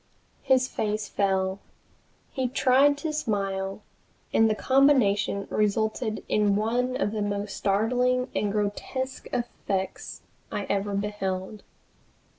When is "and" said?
4.33-4.49, 8.33-8.51